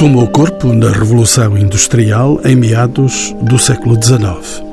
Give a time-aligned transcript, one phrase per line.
[0.00, 4.64] Tomou corpo na Revolução Industrial em meados do século XIX.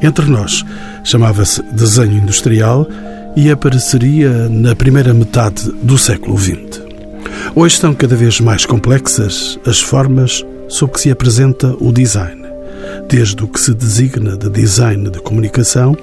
[0.00, 0.64] Entre nós,
[1.02, 2.86] chamava-se desenho industrial
[3.34, 6.84] e apareceria na primeira metade do século XX.
[7.56, 12.44] Hoje estão cada vez mais complexas as formas sob que se apresenta o design,
[13.08, 15.96] desde o que se designa de design de comunicação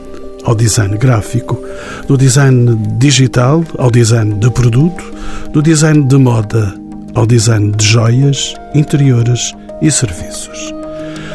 [0.44, 1.58] ao design gráfico,
[2.05, 5.05] do design digital ao design de produto,
[5.53, 6.83] do design de moda
[7.13, 10.73] ao design de joias, interiores e serviços.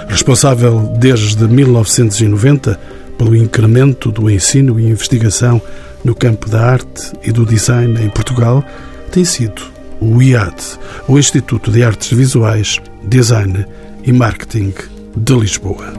[0.08, 2.78] Responsável desde 1990
[3.18, 5.60] pelo incremento do ensino e investigação
[6.04, 8.64] no campo da arte e do design em Portugal,
[9.10, 9.62] tem sido
[10.00, 10.54] o IAD,
[11.08, 13.66] o Instituto de Artes Visuais, Design
[14.04, 14.72] e Marketing
[15.16, 15.92] de Lisboa.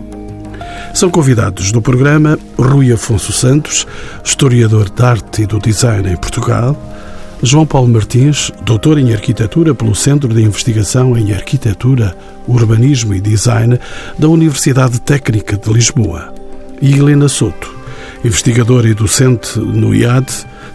[0.94, 3.86] São convidados do programa Rui Afonso Santos,
[4.24, 6.76] historiador de arte e do design em Portugal,
[7.42, 13.80] João Paulo Martins, doutor em Arquitetura pelo Centro de Investigação em Arquitetura, Urbanismo e Design
[14.18, 16.34] da Universidade Técnica de Lisboa.
[16.82, 17.74] E Helena Soto,
[18.26, 20.28] investigadora e docente no IAD,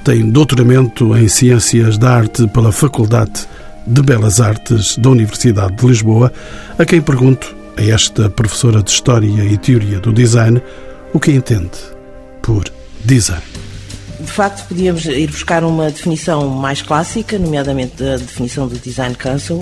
[0.03, 3.47] tem doutoramento em Ciências da Arte pela Faculdade
[3.87, 6.33] de Belas Artes da Universidade de Lisboa,
[6.79, 10.63] a quem pergunto, a esta professora de História e Teoria do Design,
[11.13, 11.77] o que entende
[12.41, 12.65] por
[13.05, 13.54] design
[14.25, 19.61] de facto, podíamos ir buscar uma definição mais clássica, nomeadamente a definição do Design Council,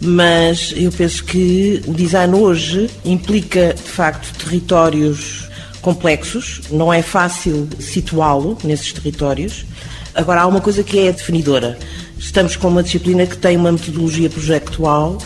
[0.00, 5.48] mas eu penso que o design hoje implica, de facto, territórios
[5.80, 9.64] complexos, não é fácil situá-lo nesses territórios.
[10.14, 11.78] Agora, há uma coisa que é definidora.
[12.18, 15.18] Estamos com uma disciplina que tem uma metodologia projetual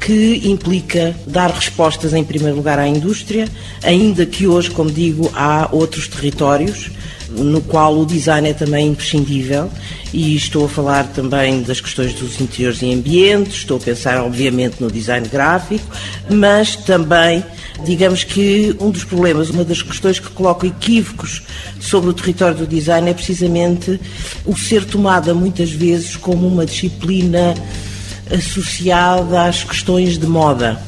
[0.00, 3.48] que implica dar respostas, em primeiro lugar, à indústria,
[3.82, 6.90] ainda que hoje, como digo, há outros territórios
[7.36, 9.70] no qual o design é também imprescindível
[10.12, 14.76] e estou a falar também das questões dos interiores e ambientes, estou a pensar obviamente
[14.80, 15.84] no design gráfico,
[16.30, 17.44] mas também
[17.84, 21.42] digamos que um dos problemas, uma das questões que coloca equívocos
[21.80, 24.00] sobre o território do design é precisamente
[24.44, 27.54] o ser tomada muitas vezes como uma disciplina
[28.32, 30.80] associada às questões de moda.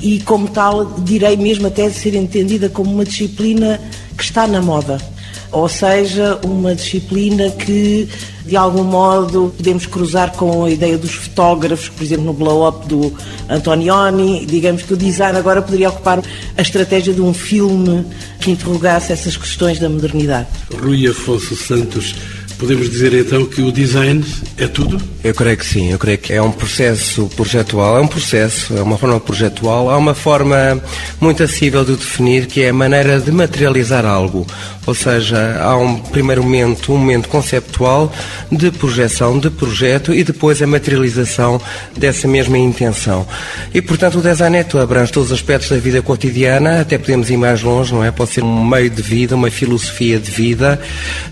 [0.00, 3.80] E como tal, direi mesmo até ser entendida como uma disciplina
[4.16, 5.11] que está na moda
[5.52, 8.08] ou seja, uma disciplina que
[8.44, 13.14] de algum modo podemos cruzar com a ideia dos fotógrafos, por exemplo, no blow-up do
[13.48, 14.44] Antonioni.
[14.46, 16.20] Digamos que o design agora poderia ocupar
[16.56, 18.04] a estratégia de um filme
[18.40, 20.48] que interrogasse essas questões da modernidade.
[20.80, 22.14] Rui Afonso Santos
[22.62, 24.24] Podemos dizer então que o design
[24.56, 24.96] é tudo?
[25.24, 28.82] Eu creio que sim, eu creio que é um processo projetual, é um processo, é
[28.82, 30.80] uma forma projetual, há uma forma
[31.20, 34.46] muito acessível de definir que é a maneira de materializar algo.
[34.84, 38.12] Ou seja, há um primeiro momento, um momento conceptual
[38.50, 41.60] de projeção, de projeto e depois a materialização
[41.96, 43.26] dessa mesma intenção.
[43.72, 47.30] E portanto o design é tudo, abrange todos os aspectos da vida cotidiana, até podemos
[47.30, 48.10] ir mais longe, não é?
[48.10, 50.80] Pode ser um meio de vida, uma filosofia de vida,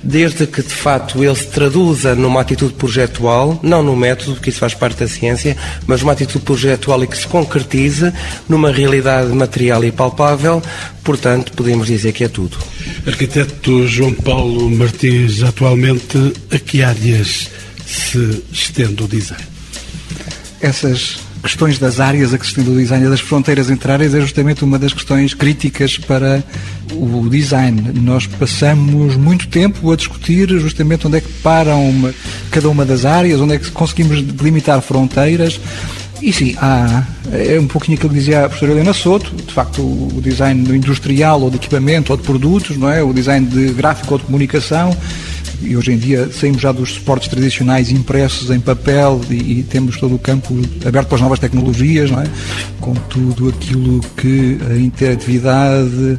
[0.02, 4.58] desde que de facto ele se traduza numa atitude projetual, não no método, porque isso
[4.58, 8.12] faz parte da ciência, mas numa atitude projetual e que se concretize
[8.48, 10.62] numa realidade material e palpável,
[11.04, 12.56] portanto, podemos dizer que é tudo.
[13.06, 17.50] Arquiteto João Paulo Martins, atualmente, a que áreas
[17.86, 19.44] se estende o design?
[20.60, 24.20] Essas questões das áreas a que se estende o design das fronteiras entre áreas é
[24.20, 26.42] justamente uma das questões críticas para
[26.92, 27.92] o design.
[28.00, 32.14] Nós passamos muito tempo a discutir justamente onde é que param uma,
[32.50, 35.60] cada uma das áreas, onde é que conseguimos delimitar fronteiras.
[36.22, 37.02] E sim, há,
[37.32, 41.40] é um pouquinho aquilo que dizia a professora Helena Soto, de facto o design industrial
[41.40, 43.02] ou de equipamento ou de produtos, não é?
[43.02, 44.94] o design de gráfico ou de comunicação,
[45.62, 49.98] e hoje em dia saímos já dos suportes tradicionais impressos em papel e, e, temos
[49.98, 50.54] todo o campo
[50.84, 52.26] aberto para as novas tecnologias, não é?
[52.80, 56.18] com tudo aquilo que a interatividade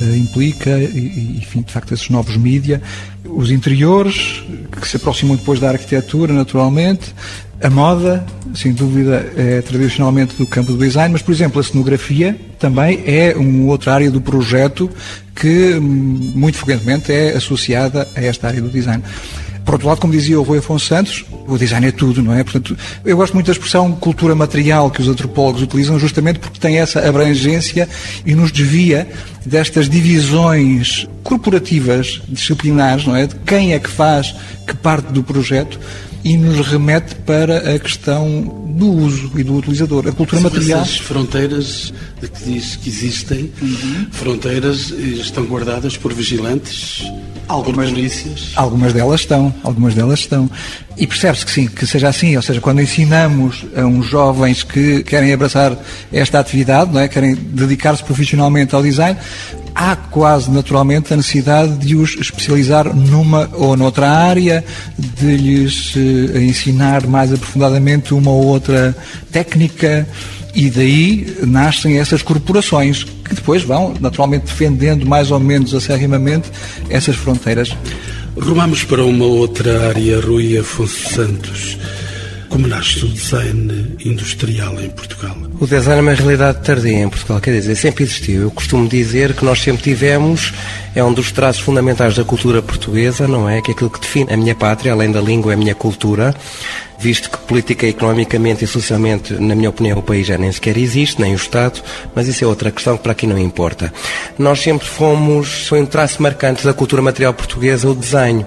[0.00, 2.82] uh, implica e, enfim, de facto, esses novos mídia.
[3.24, 4.42] Os interiores,
[4.80, 7.14] que se aproximam depois da arquitetura, naturalmente,
[7.62, 8.24] a moda,
[8.54, 13.34] sem dúvida, é tradicionalmente do campo do design, mas, por exemplo, a cenografia também é
[13.36, 14.90] uma outra área do projeto
[15.34, 19.02] que muito frequentemente é associada a esta área do design.
[19.64, 22.42] Por outro lado, como dizia o Rui Afonso Santos, o design é tudo, não é?
[22.42, 26.80] Portanto, eu gosto muito da expressão cultura material que os antropólogos utilizam justamente porque tem
[26.80, 27.88] essa abrangência
[28.26, 29.08] e nos desvia
[29.46, 33.28] destas divisões corporativas, disciplinares, não é?
[33.28, 34.34] De quem é que faz
[34.66, 35.78] que parte do projeto
[36.24, 40.06] e nos remete para a questão do uso e do utilizador.
[40.08, 40.82] A cultura Sobre material.
[40.82, 44.06] Essas fronteiras de que diz que existem, Uhum.
[44.10, 47.02] fronteiras estão guardadas por vigilantes,
[47.48, 48.52] algumas polícias.
[48.54, 50.48] Algumas delas estão, algumas delas estão.
[50.96, 55.02] E percebe-se que sim, que seja assim, ou seja, quando ensinamos a uns jovens que
[55.02, 55.76] querem abraçar
[56.12, 57.08] esta atividade, não é?
[57.08, 59.18] querem dedicar-se profissionalmente ao design,
[59.74, 64.64] há quase naturalmente a necessidade de os especializar numa ou noutra área,
[64.98, 68.96] de lhes eh, ensinar mais aprofundadamente uma ou outra
[69.30, 70.06] técnica,
[70.54, 76.50] e daí nascem essas corporações que depois vão naturalmente defendendo mais ou menos acerrimamente
[76.90, 77.74] essas fronteiras.
[78.36, 81.78] Rumamos para uma outra área, Rui Afonso Santos.
[82.48, 85.36] Como nasce o design industrial em Portugal?
[85.60, 88.42] O design é uma realidade tardia em Portugal, quer dizer, sempre existiu.
[88.42, 90.52] Eu costumo dizer que nós sempre tivemos,
[90.94, 93.60] é um dos traços fundamentais da cultura portuguesa, não é?
[93.60, 96.34] Que é aquilo que define a minha pátria, além da língua, é a minha cultura.
[96.98, 101.20] Visto que política, economicamente e socialmente, na minha opinião, o país já nem sequer existe,
[101.20, 101.82] nem o Estado,
[102.14, 103.92] mas isso é outra questão que para aqui não importa.
[104.38, 108.46] Nós sempre fomos, foi um traço marcante da cultura material portuguesa, o desenho.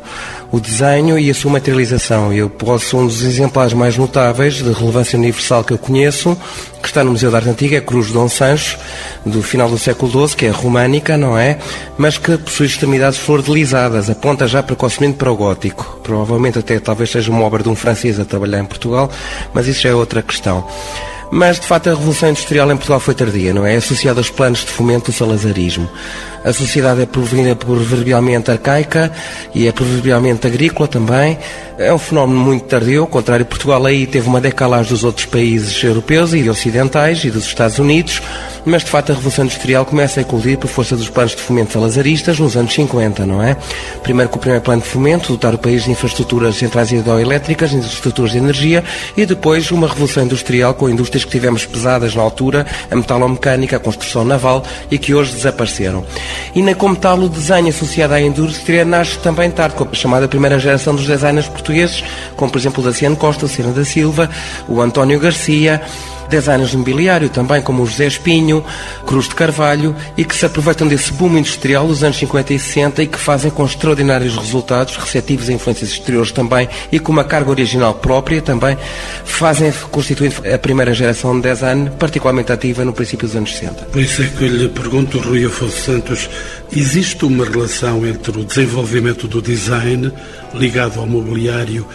[0.54, 2.32] O desenho e a sua materialização.
[2.32, 6.38] Eu posso, um dos exemplares mais notáveis de relevância universal que eu conheço,
[6.82, 8.78] que está no Museu da Arte Antiga, é a Cruz de Dom Sancho,
[9.26, 11.58] do final do século XII, que é românica, não é?
[11.98, 16.00] Mas que possui extremidades flordelizadas, aponta já precocemente para o gótico.
[16.04, 19.10] Provavelmente até talvez seja uma obra de um francês a trabalhar em Portugal,
[19.54, 20.68] mas isso já é outra questão.
[21.32, 23.76] Mas, de facto, a Revolução Industrial em Portugal foi tardia, não é?
[23.76, 25.90] Associada aos planos de fomento do salazarismo.
[26.44, 27.06] A sociedade é
[27.56, 29.12] proverbialmente arcaica
[29.54, 31.40] e é proverbialmente agrícola também.
[31.78, 35.84] É um fenómeno muito tardio, ao contrário, Portugal aí teve uma decalagem dos outros países
[35.84, 38.22] europeus e ocidentais e dos Estados Unidos,
[38.66, 41.74] mas, de facto, a Revolução Industrial começa a eclodir por força dos planos de fomento
[41.74, 43.56] salazaristas nos anos 50, não é?
[44.02, 48.32] Primeiro com o primeiro plano de fomento, dotar o país de infraestruturas centrais hidroelétricas, infraestruturas
[48.32, 48.84] de energia,
[49.16, 53.80] e depois uma Revolução Industrial com indústrias que tivemos pesadas na altura, a metalomecânica, a
[53.80, 56.04] construção naval, e que hoje desapareceram.
[56.54, 60.28] E na como tal, o desenho associado à indústria nasce também tarde, com a chamada
[60.28, 62.04] primeira geração dos designers portugueses,
[62.36, 64.30] como por exemplo o Daciano Costa, o Sena da Silva,
[64.68, 65.82] o António Garcia,
[66.30, 68.64] designers de mobiliário também, como o José Espinho,
[69.06, 73.04] Cruz de Carvalho, e que se aproveitam desse boom industrial dos anos 50 e 60
[73.04, 77.50] e que fazem com extraordinários resultados, receptivos a influências exteriores também e com uma carga
[77.50, 78.78] original própria também,
[79.24, 83.86] fazem constituindo a primeira geração de design particularmente ativa no princípio dos anos 60.
[83.86, 86.30] Por isso é que eu lhe pergunto, Rui Afonso Santos,
[86.72, 90.12] existe uma relação entre o desenvolvimento do design
[90.54, 91.86] ligado ao mobiliário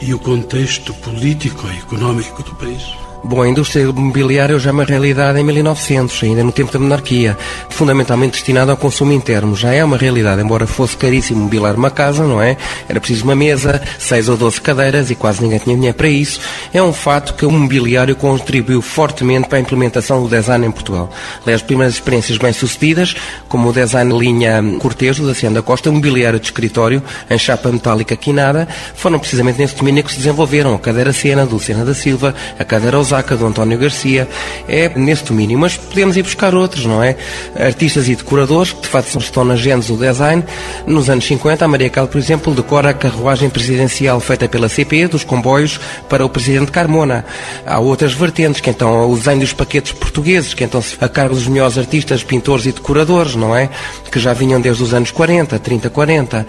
[0.00, 3.09] e o contexto político e económico do país?
[3.22, 7.36] Bom, a indústria imobiliária já é uma realidade em 1900, ainda no tempo da monarquia,
[7.68, 9.54] fundamentalmente destinada ao consumo interno.
[9.54, 12.56] Já é uma realidade, embora fosse caríssimo mobilar uma casa, não é?
[12.88, 16.40] Era preciso uma mesa, seis ou doze cadeiras e quase ninguém tinha dinheiro para isso.
[16.72, 21.10] É um fato que o mobiliário contribuiu fortemente para a implementação do design em Portugal.
[21.42, 23.14] Aliás, as primeiras experiências bem-sucedidas,
[23.48, 28.66] como o design linha Cortejo, da Cianda Costa, mobiliário de escritório em chapa metálica quinada,
[28.94, 30.74] foram precisamente nesse domínio que se desenvolveram.
[30.74, 34.28] A cadeira Sena, do Sena da Silva, a cadeira Osaka, do António Garcia,
[34.68, 35.58] é nesse domínio.
[35.58, 37.16] Mas podemos ir buscar outros, não é?
[37.58, 40.44] Artistas e decoradores, que de facto estão na genes do design.
[40.86, 45.08] Nos anos 50, a Maria Cal, por exemplo, decora a carruagem presidencial feita pela CP,
[45.08, 47.24] dos comboios, para o presidente Carmona.
[47.66, 51.48] Há outras vertentes, que então o desenho dos paquetes portugueses, que então a cargo dos
[51.48, 53.68] melhores artistas, pintores e decoradores, não é?
[54.10, 56.46] Que já vinham desde os anos 40, 30, 40.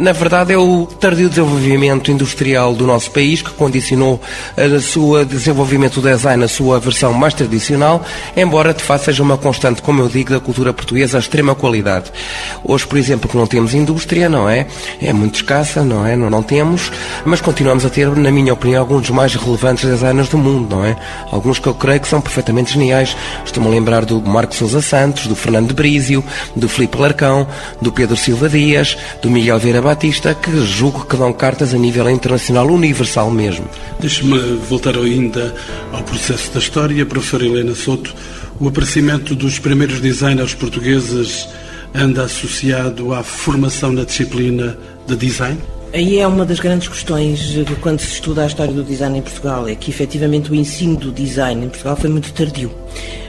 [0.00, 4.20] Na verdade, é o tardio desenvolvimento industrial do nosso país que condicionou
[4.56, 8.04] o seu desenvolvimento do design, a sua versão mais tradicional,
[8.36, 12.12] embora de facto seja uma constante, como eu digo, da cultura portuguesa a extrema qualidade.
[12.62, 14.68] Hoje, por exemplo, que não temos indústria, não é?
[15.02, 16.14] É muito escassa, não é?
[16.14, 16.92] Não, não temos,
[17.24, 20.84] mas continuamos a ter, na minha opinião, alguns dos mais relevantes designers do mundo, não
[20.84, 20.96] é?
[21.32, 23.16] Alguns que eu creio que são perfeitamente geniais.
[23.44, 26.22] Estou-me a lembrar do Marco Sousa Santos, do Fernando de Brísio,
[26.54, 27.48] do Filipe Larcão,
[27.82, 32.10] do Pedro Silva Dias, do Miguel Vieira Batista, que julgo que dão cartas a nível
[32.10, 33.66] internacional, universal mesmo.
[33.98, 35.54] Deixe-me voltar ainda
[35.90, 37.06] ao processo da história.
[37.06, 38.14] Professora Helena Souto,
[38.60, 41.48] o aparecimento dos primeiros designers portugueses
[41.94, 45.58] anda associado à formação na disciplina de design?
[45.92, 49.66] Aí é uma das grandes questões quando se estuda a história do design em Portugal,
[49.66, 52.70] é que efetivamente o ensino do design em Portugal foi muito tardio.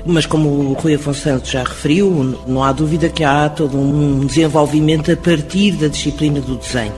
[0.05, 4.25] Mas como o Rui Afonso Santos já referiu, não há dúvida que há todo um
[4.25, 6.93] desenvolvimento a partir da disciplina do desenho.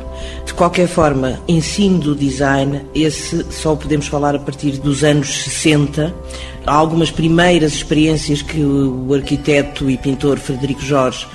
[0.45, 6.13] De qualquer forma, ensino do design, esse só podemos falar a partir dos anos 60.
[6.65, 11.25] Algumas primeiras experiências que o arquiteto e pintor Frederico Jorge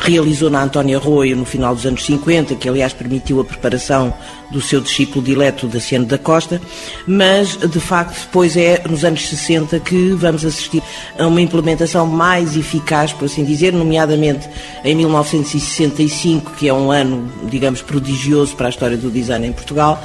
[0.00, 4.12] realizou na Antónia Arroio no final dos anos 50, que aliás permitiu a preparação
[4.50, 6.60] do seu discípulo dileto Daciano da Costa,
[7.06, 10.82] mas de facto depois é nos anos 60 que vamos assistir
[11.18, 14.48] a uma implementação mais eficaz, por assim dizer, nomeadamente
[14.84, 20.02] em 1965, que é um ano, digamos, prodigioso para a história do design em Portugal,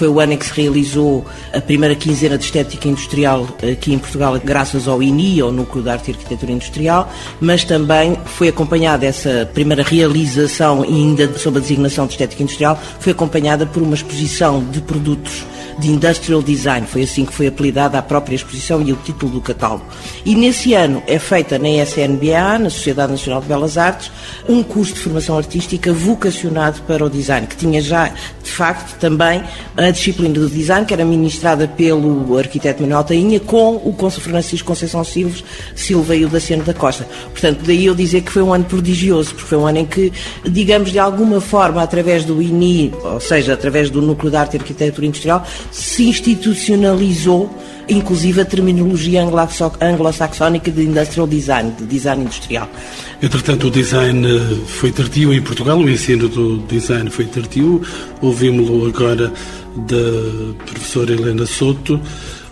[0.00, 3.98] foi o ano em que se realizou a primeira quinzena de estética industrial aqui em
[3.98, 9.04] Portugal, graças ao INI, ao Núcleo de Arte e Arquitetura Industrial, mas também foi acompanhada
[9.04, 14.64] essa primeira realização, ainda sob a designação de estética industrial, foi acompanhada por uma exposição
[14.70, 15.44] de produtos
[15.80, 19.40] de Industrial Design, foi assim que foi apelidada a própria exposição e o título do
[19.40, 19.84] catálogo.
[20.24, 24.10] E nesse ano é feita na SNBA, na Sociedade Nacional de Belas Artes,
[24.48, 29.42] um curso de formação artística vocacionado para o design, que tinha já, de facto, também
[29.76, 35.02] a disciplina do design, que era ministrada pelo arquiteto Manuel Tainha, com o Francisco Conceição
[35.04, 35.42] Silves,
[35.74, 37.06] Silva e o Daciano da Costa.
[37.30, 40.12] Portanto, daí eu dizer que foi um ano prodigioso, porque foi um ano em que,
[40.48, 44.60] digamos, de alguma forma, através do INI, ou seja, através do Núcleo de Arte e
[44.60, 47.50] Arquitetura Industrial, se institucionalizou
[47.90, 49.22] inclusive a terminologia
[49.80, 52.70] anglo-saxónica de industrial design, de design industrial.
[53.20, 54.26] Entretanto, o design
[54.66, 57.82] foi tardio em Portugal, o ensino do design foi tardio.
[58.22, 59.32] Ouvimos-lo agora
[59.76, 62.00] da professora Helena Soto.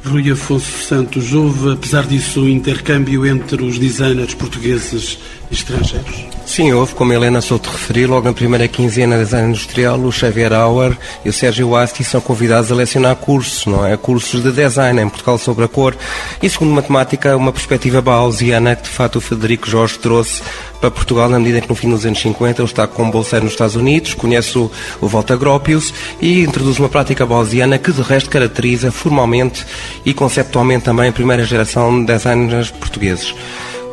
[0.04, 5.18] Rui Afonso Santos, houve, apesar disso, um intercâmbio entre os designers portugueses
[5.50, 6.27] e estrangeiros?
[6.48, 10.10] Sim, houve, como a Helena Souto referiu, logo na primeira quinzena de design industrial, o
[10.10, 13.98] Xavier Auer e o Sérgio Asti são convidados a lecionar cursos, não é?
[13.98, 15.94] Cursos de design em Portugal sobre a cor
[16.42, 20.42] e, segundo matemática, uma perspectiva bausiana que, de facto, o Federico Jorge trouxe
[20.80, 23.52] para Portugal na medida que no fim dos anos 50 ele está como bolseiro nos
[23.52, 24.70] Estados Unidos, conhece o,
[25.02, 29.66] o Walter Gropius e introduz uma prática bausiana que de resto caracteriza formalmente
[30.02, 33.34] e conceptualmente também a primeira geração de designers portugueses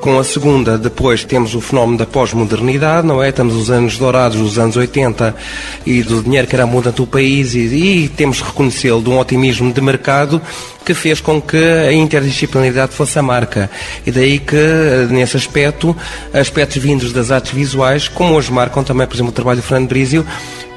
[0.05, 3.31] com a segunda, depois temos o fenómeno da pós-modernidade, não é?
[3.31, 5.35] Temos os anos dourados dos anos 80
[5.83, 9.17] e do dinheiro que era abundante do país e, e temos de reconhecê-lo de um
[9.17, 10.39] otimismo de mercado
[10.85, 13.67] que fez com que a interdisciplinaridade fosse a marca.
[14.05, 14.55] E daí que,
[15.09, 15.97] nesse aspecto,
[16.31, 19.89] aspectos vindos das artes visuais, como hoje marcam também, por exemplo, o trabalho do Fernando
[19.89, 20.23] Brizio,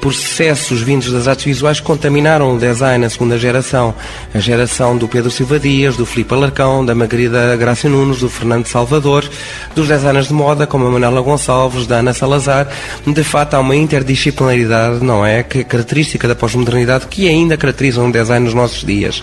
[0.01, 3.95] processos vindos das artes visuais contaminaram o design na segunda geração.
[4.35, 8.67] A geração do Pedro Silva Dias, do Filipe Alarcão, da Margarida Graça Nunes, do Fernando
[8.67, 9.29] Salvador,
[9.75, 12.69] dos designers de moda, como a Manuela Gonçalves, da Ana Salazar.
[13.07, 15.43] De fato, há uma interdisciplinaridade, não é?
[15.43, 19.23] Que é característica da pós-modernidade que ainda caracteriza um design nos nossos dias.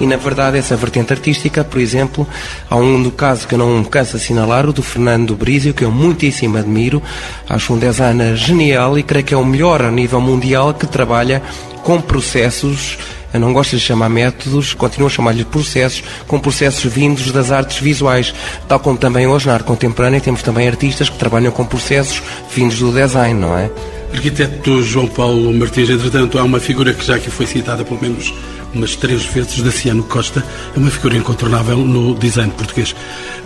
[0.00, 2.26] E, na verdade, essa vertente artística, por exemplo,
[2.68, 5.74] há um do caso que eu não me canso de assinalar, o do Fernando Brizio,
[5.74, 7.02] que eu muitíssimo admiro.
[7.48, 11.42] Acho um designer genial e creio que é o melhor a nível mundial que trabalha
[11.82, 12.98] com processos
[13.34, 17.78] eu não gosto de chamar métodos, continuo a chamar-lhe processos, com processos vindos das artes
[17.78, 18.32] visuais,
[18.68, 22.22] tal como também hoje na arte contemporânea temos também artistas que trabalham com processos
[22.54, 23.68] vindos do design, não é?
[24.12, 28.32] Arquiteto João Paulo Martins, entretanto, há uma figura que já aqui foi citada pelo menos
[28.74, 32.94] umas três vezes, Daciano Costa, é uma figura incontornável no design português.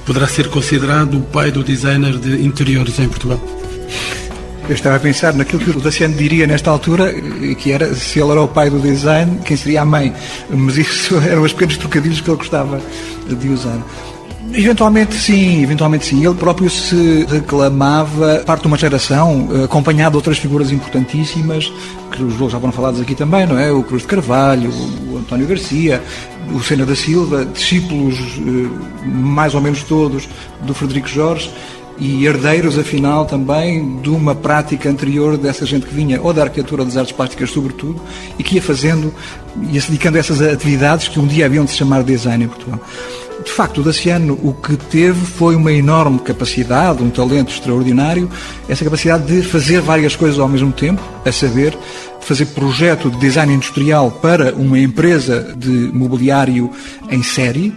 [0.05, 3.41] Poderá ser considerado o pai do designer de interiores em Portugal?
[4.69, 7.13] Eu estava a pensar naquilo que o Daciano diria nesta altura,
[7.59, 10.13] que era se ele era o pai do design, quem seria a mãe.
[10.51, 12.81] Mas isso eram os pequenos trocadilhos que ele gostava
[13.27, 13.79] de usar.
[14.53, 16.25] Eventualmente sim, eventualmente sim.
[16.25, 21.73] Ele próprio se reclamava parte de uma geração, eh, acompanhado de outras figuras importantíssimas,
[22.11, 23.71] que os já foram falados aqui também, não é?
[23.71, 24.71] O Cruz de Carvalho,
[25.11, 26.03] o António Garcia,
[26.53, 30.29] o Sena da Silva, discípulos eh, mais ou menos todos
[30.63, 31.51] do Frederico Jorge
[32.01, 36.85] e herdeiros, afinal, também de uma prática anterior dessa gente que vinha, ou da arquitetura
[36.85, 38.01] das artes plásticas, sobretudo,
[38.39, 39.13] e que ia fazendo,
[39.71, 42.49] ia se dedicando a essas atividades que um dia haviam de se chamar design em
[42.49, 42.81] Portugal.
[43.45, 48.29] De facto, o Daciano o que teve foi uma enorme capacidade, um talento extraordinário,
[48.69, 51.77] essa capacidade de fazer várias coisas ao mesmo tempo, a saber,
[52.21, 56.71] fazer projeto de design industrial para uma empresa de mobiliário
[57.11, 57.73] em série,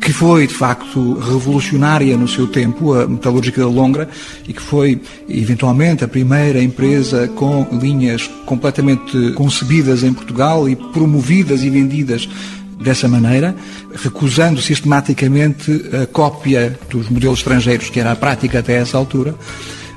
[0.00, 4.08] que foi de facto revolucionária no seu tempo, a metalúrgica da Longra,
[4.46, 11.62] e que foi eventualmente a primeira empresa com linhas completamente concebidas em Portugal e promovidas
[11.62, 12.28] e vendidas
[12.80, 13.54] dessa maneira,
[13.94, 19.34] recusando sistematicamente a cópia dos modelos estrangeiros, que era a prática até essa altura.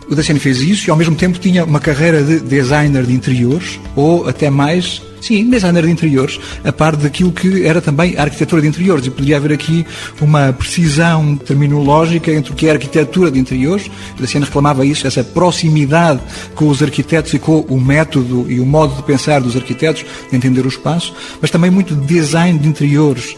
[0.10, 3.80] O Daciani fez isso e ao mesmo tempo tinha uma carreira de designer de interiores,
[3.96, 8.62] ou até mais, Sim, designer de interiores, a par daquilo que era também a arquitetura
[8.62, 9.06] de interiores.
[9.06, 9.86] E poderia haver aqui
[10.22, 15.24] uma precisão terminológica entre o que é arquitetura de interiores, o Daciano reclamava isso, essa
[15.24, 16.22] proximidade
[16.56, 20.36] com os arquitetos e com o método e o modo de pensar dos arquitetos, de
[20.36, 23.36] entender o espaço, mas também muito design de interiores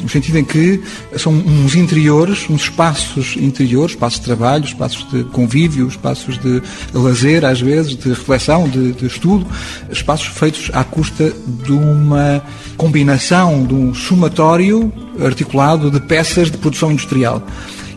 [0.00, 0.80] no sentido em que
[1.16, 7.44] são uns interiores, uns espaços interiores, espaços de trabalho, espaços de convívio, espaços de lazer,
[7.44, 9.46] às vezes, de reflexão, de, de estudo,
[9.90, 11.32] espaços feitos à custa
[11.64, 12.42] de uma
[12.76, 17.42] combinação, de um somatório articulado de peças de produção industrial.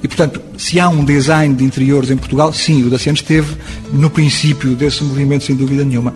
[0.05, 3.57] E, portanto, se há um design de interiores em Portugal, sim, o Daciano esteve
[3.91, 6.13] no princípio desse movimento, sem dúvida nenhuma.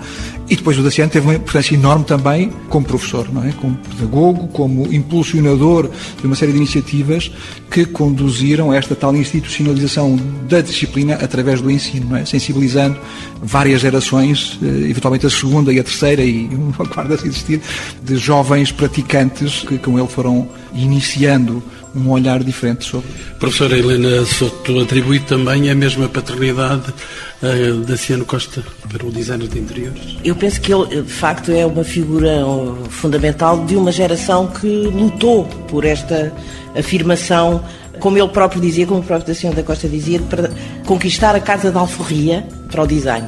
[0.47, 3.51] E depois o Daciano teve uma importância enorme também como professor, não é?
[3.53, 7.31] como pedagogo, como impulsionador de uma série de iniciativas
[7.71, 12.23] que conduziram a esta tal institucionalização da disciplina através do ensino, é?
[12.25, 12.95] sensibilizando
[13.41, 17.59] várias gerações, eh, eventualmente a segunda e a terceira e uma quarta a existir,
[18.03, 21.63] de jovens praticantes que com ele foram iniciando
[21.95, 23.07] um olhar diferente sobre.
[23.39, 26.93] Professora Helena Soto atribui também a mesma paternidade
[27.41, 30.17] a Daciano Costa para o designer de interiores?
[30.23, 32.43] Eu penso que ele, de facto, é uma figura
[32.89, 36.33] fundamental de uma geração que lutou por esta
[36.77, 37.63] afirmação,
[37.99, 40.51] como ele próprio dizia, como o próprio Daciano da Costa dizia, para
[40.85, 43.27] conquistar a casa da alforria para o design.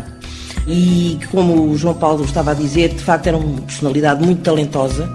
[0.67, 5.09] E como o João Paulo estava a dizer, de facto era uma personalidade muito talentosa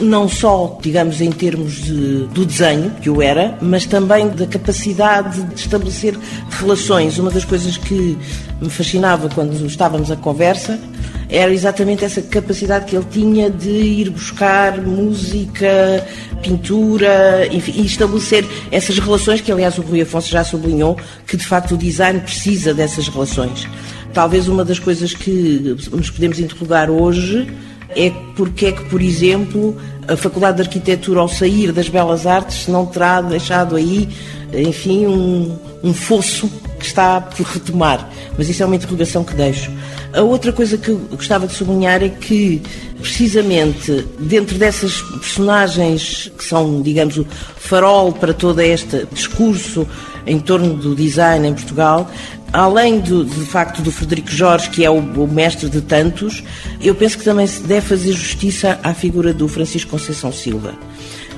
[0.00, 5.42] não só, digamos, em termos de, do desenho, que o era, mas também da capacidade
[5.42, 6.16] de estabelecer
[6.50, 7.18] relações.
[7.18, 8.16] Uma das coisas que
[8.60, 10.78] me fascinava quando estávamos a conversa
[11.28, 16.06] era exatamente essa capacidade que ele tinha de ir buscar música,
[16.42, 20.96] pintura, enfim, e estabelecer essas relações que, aliás, o Rui Afonso já sublinhou,
[21.26, 23.66] que de facto o design precisa dessas relações.
[24.12, 27.48] Talvez uma das coisas que nos podemos interrogar hoje
[27.96, 29.76] é porque é que, por exemplo,
[30.08, 34.08] a Faculdade de Arquitetura, ao sair das Belas Artes, não terá deixado aí,
[34.52, 38.08] enfim, um, um fosso que está por retomar.
[38.36, 39.70] Mas isso é uma interrogação que deixo.
[40.12, 42.60] A outra coisa que eu gostava de sublinhar é que,
[43.00, 49.86] precisamente, dentro dessas personagens que são, digamos, o farol para todo este discurso
[50.26, 52.10] em torno do design em Portugal,
[52.52, 56.44] além do, de facto do Frederico Jorge, que é o, o, mestre de tantos,
[56.80, 60.74] eu penso que também se deve fazer justiça à figura do Francisco Conceição Silva.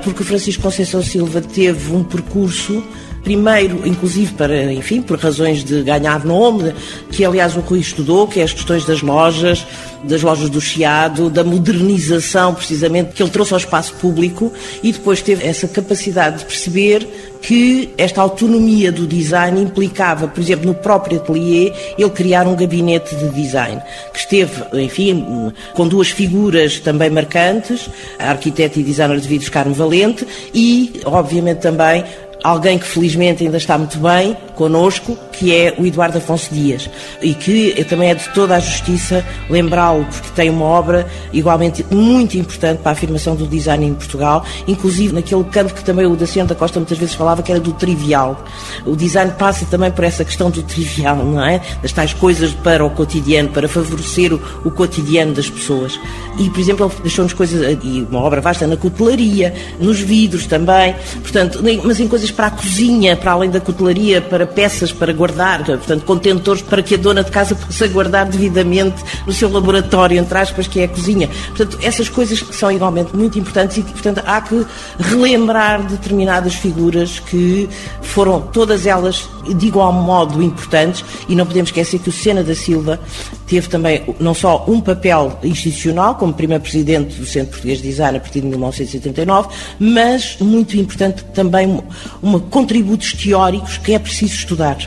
[0.03, 2.83] Porque o Francisco Conceição Silva teve um percurso
[3.25, 6.75] primeiro, inclusive para, enfim, por razões de ganhar nome,
[7.11, 9.67] que aliás o Rui estudou, que é as questões das lojas,
[10.05, 15.23] das lojas do Chiado, da modernização, precisamente, que ele trouxe ao espaço público e depois
[15.23, 17.09] teve essa capacidade de perceber
[17.41, 23.15] que esta autonomia do design implicava, por exemplo, no próprio atelier, ele criar um gabinete
[23.17, 23.83] de design,
[24.13, 29.75] que esteve, enfim, com duas figuras também marcantes, a arquiteta e designer de vidros Carmo
[29.75, 32.05] Valente e, obviamente, também
[32.45, 36.89] alguém que felizmente ainda está muito bem connosco, que é o Eduardo Afonso Dias,
[37.21, 42.37] e que também é de toda a justiça lembrá-lo, porque tem uma obra igualmente muito
[42.37, 46.49] importante para a afirmação do design em Portugal, inclusive naquele campo que também o Daciano
[46.49, 48.43] da Costa muitas vezes falava, que era do trivial.
[48.85, 51.61] O design passa também por essa questão do trivial, não é?
[51.83, 55.99] Das tais coisas para o cotidiano, para favorecer o, o cotidiano das pessoas.
[56.39, 60.95] E, por exemplo, ele deixou-nos coisas, e uma obra vasta na cutelaria, nos vidros também,
[61.23, 65.65] portanto, mas em coisas para a cozinha, para além da cutelaria, para peças para guardar,
[65.65, 70.37] portanto, contentores para que a dona de casa possa guardar devidamente no seu laboratório, entre
[70.37, 71.31] aspas, que é a cozinha.
[71.49, 74.67] Portanto, essas coisas que são igualmente muito importantes e, portanto, há que
[74.99, 77.69] relembrar determinadas figuras que
[78.03, 82.55] foram todas elas de igual modo importantes e não podemos esquecer que o Sena da
[82.55, 83.01] Silva
[83.47, 88.17] teve também não só um papel institucional como primeiro presidente do Centro Português de Design
[88.17, 91.83] a partir de 1979, mas muito importante também
[92.23, 94.79] uma contributos teóricos que é preciso estudar,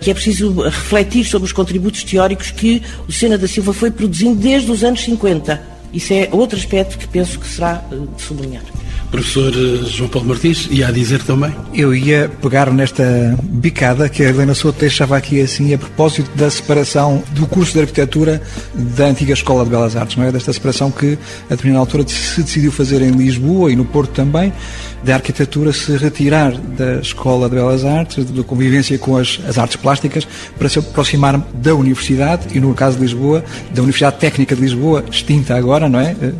[0.00, 4.36] que é preciso refletir sobre os contributos teóricos que o Sena da Silva foi produzindo
[4.36, 5.74] desde os anos 50.
[5.92, 8.64] Isso é outro aspecto que penso que será eh, de sublinhar.
[9.12, 11.54] Professor eh, João Paulo Martins, ia a dizer também?
[11.72, 16.50] Eu ia pegar nesta bicada que a Helena Souto deixava aqui assim a propósito da
[16.50, 18.42] separação do curso de arquitetura
[18.74, 20.32] da antiga Escola de Belas Artes, não é?
[20.32, 24.52] Desta separação que a determinada altura se decidiu fazer em Lisboa e no Porto também,
[25.04, 29.76] da arquitetura se retirar da Escola de Belas Artes, da convivência com as, as artes
[29.76, 30.26] plásticas,
[30.58, 35.04] para se aproximar da Universidade e, no caso de Lisboa, da Universidade Técnica de Lisboa,
[35.10, 36.16] extinta agora, não é?
[36.20, 36.32] Eh,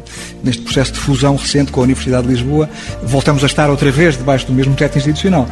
[0.43, 2.69] neste processo de fusão recente com a Universidade de Lisboa
[3.03, 5.49] voltamos a estar outra vez debaixo do mesmo teto institucional.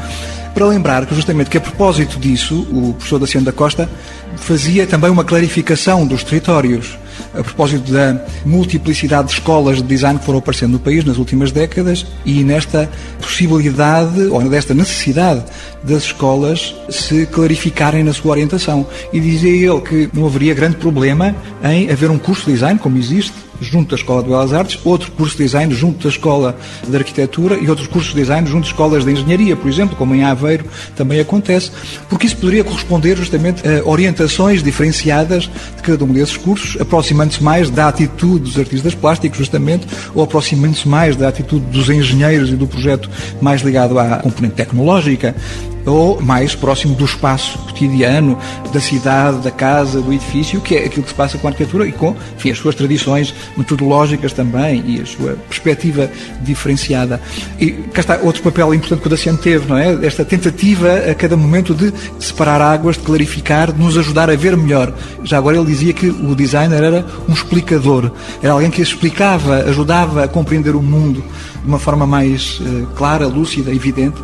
[0.54, 3.88] Para lembrar que, justamente, que a propósito disso, o professor Daciano da Costa
[4.36, 6.98] fazia também uma clarificação dos territórios
[7.34, 11.52] a propósito da multiplicidade de escolas de design que foram aparecendo no país nas últimas
[11.52, 12.88] décadas e nesta
[13.20, 15.44] possibilidade, ou desta necessidade
[15.82, 18.86] das escolas se clarificarem na sua orientação.
[19.12, 22.98] E dizia ele que não haveria grande problema em haver um curso de design, como
[22.98, 26.96] existe, junto da Escola de Belas Artes, outro curso de design junto da Escola de
[26.96, 30.24] Arquitetura e outros cursos de design junto de escolas de Engenharia, por exemplo, como em
[30.24, 30.64] Aveiro
[30.96, 31.70] também acontece,
[32.08, 35.44] porque isso poderia corresponder justamente a orientações diferenciadas
[35.76, 40.88] de cada um desses cursos, aproximando-se mais da atitude dos artistas plásticos, justamente, ou aproximando-se
[40.88, 43.08] mais da atitude dos engenheiros e do projeto
[43.40, 45.34] mais ligado à componente tecnológica
[45.86, 48.38] ou mais próximo do espaço cotidiano,
[48.72, 51.86] da cidade, da casa, do edifício, que é aquilo que se passa com a arquitetura
[51.86, 57.20] e com enfim, as suas tradições metodológicas também e a sua perspectiva diferenciada.
[57.58, 60.06] E cá está outro papel importante que o Daciano teve, não é?
[60.06, 64.56] Esta tentativa a cada momento de separar águas, de clarificar, de nos ajudar a ver
[64.56, 64.92] melhor.
[65.24, 68.10] Já agora ele dizia que o designer era um explicador,
[68.42, 71.22] era alguém que explicava, ajudava a compreender o mundo
[71.62, 74.20] de uma forma mais uh, clara, lúcida, evidente.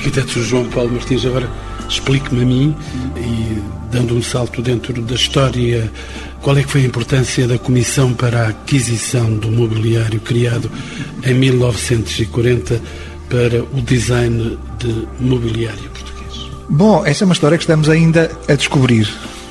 [0.00, 1.46] Arquiteto João Paulo Martins, agora
[1.86, 2.76] explique-me a mim
[3.18, 5.92] e dando um salto dentro da história,
[6.40, 10.70] qual é que foi a importância da Comissão para a Aquisição do Mobiliário criado
[11.22, 12.80] em 1940
[13.28, 16.50] para o design de mobiliário português?
[16.70, 19.06] Bom, essa é uma história que estamos ainda a descobrir.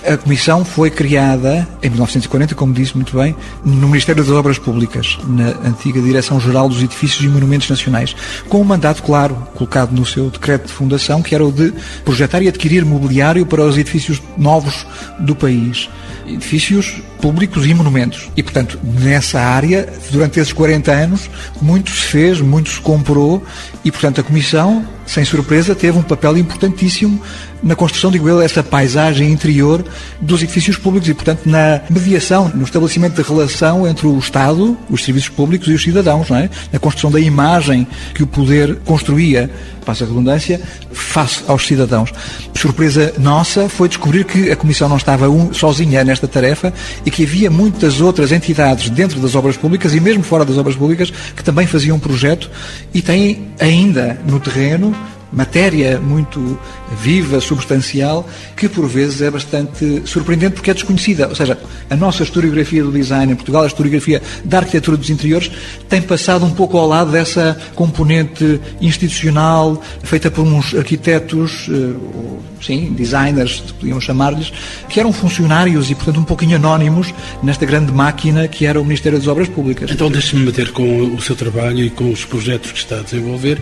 [0.10, 5.19] A comissão foi criada em 1940, como disse muito bem, no Ministério das Obras Públicas,
[5.28, 8.15] na antiga Direção-Geral dos Edifícios e Monumentos Nacionais,
[8.50, 11.72] com um mandato claro colocado no seu decreto de fundação, que era o de
[12.04, 14.84] projetar e adquirir mobiliário para os edifícios novos
[15.19, 15.88] do país.
[16.26, 18.30] Edifícios públicos e monumentos.
[18.36, 21.30] E, portanto, nessa área, durante esses 40 anos,
[21.62, 23.43] muito se fez, muito se comprou
[23.86, 27.22] e, portanto, a Comissão, sem surpresa, teve um papel importantíssimo
[27.62, 29.84] na construção, digo eu, dessa paisagem interior
[30.22, 35.04] dos edifícios públicos e, portanto, na mediação, no estabelecimento da relação entre o Estado, os
[35.04, 36.50] serviços públicos e os cidadãos, não é?
[36.72, 39.50] Na construção da imagem que o poder construía,
[39.86, 42.12] passa a redundância, face aos cidadãos.
[42.56, 46.74] Surpresa nossa foi descobrir que a Comissão não estava um, sozinha nesta tarefa
[47.06, 50.76] e que havia muitas outras entidades dentro das obras públicas e mesmo fora das obras
[50.76, 52.50] públicas que também faziam um projeto
[52.93, 54.95] e têm ainda no terreno
[55.32, 56.60] matéria muito
[56.98, 61.28] viva, substancial, que por vezes é bastante surpreendente porque é desconhecida.
[61.28, 61.58] Ou seja,
[61.89, 65.52] a nossa historiografia do design em Portugal, a historiografia da arquitetura dos interiores,
[65.88, 72.93] tem passado um pouco ao lado dessa componente institucional feita por uns arquitetos, eh, sim,
[72.93, 74.52] designers, podíamos chamar-lhes,
[74.89, 79.17] que eram funcionários e, portanto, um pouquinho anónimos nesta grande máquina que era o Ministério
[79.17, 79.89] das Obras Públicas.
[79.91, 83.62] Então, deixe-me meter com o seu trabalho e com os projetos que está a desenvolver.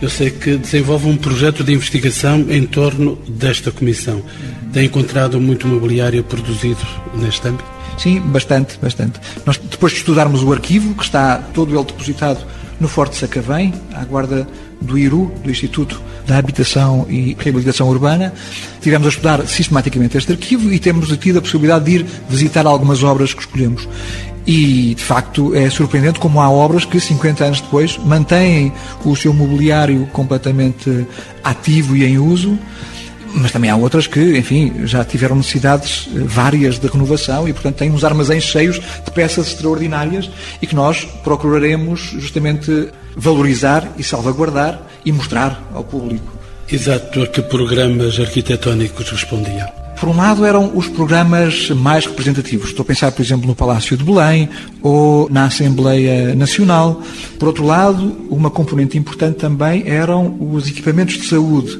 [0.00, 4.22] Eu sei que desenvolve um projeto de investigação em torno desta comissão.
[4.72, 6.80] Tem encontrado muito mobiliário produzido
[7.14, 7.68] neste âmbito?
[7.98, 9.20] Sim, bastante, bastante.
[9.44, 12.46] Nós, depois de estudarmos o arquivo, que está todo ele depositado
[12.80, 14.48] no Forte Sacavém, à guarda
[14.80, 18.32] do IRU, do Instituto da Habitação e Reabilitação Urbana.
[18.80, 23.02] Tivemos a estudar sistematicamente este arquivo e temos tido a possibilidade de ir visitar algumas
[23.02, 23.88] obras que escolhemos.
[24.46, 28.72] E, de facto, é surpreendente como há obras que, 50 anos depois, mantêm
[29.04, 31.06] o seu mobiliário completamente
[31.44, 32.58] ativo e em uso,
[33.34, 37.76] mas também há outras que, enfim, já tiveram necessidades eh, várias de renovação e, portanto,
[37.76, 44.80] têm uns armazéns cheios de peças extraordinárias e que nós procuraremos justamente valorizar e salvaguardar
[45.04, 46.38] e mostrar ao público.
[46.70, 49.68] Exato, a que programas arquitetónicos respondiam?
[50.00, 52.70] Por um lado, eram os programas mais representativos.
[52.70, 54.48] Estou a pensar, por exemplo, no Palácio de Belém
[54.80, 57.02] ou na Assembleia Nacional.
[57.38, 61.78] Por outro lado, uma componente importante também eram os equipamentos de saúde,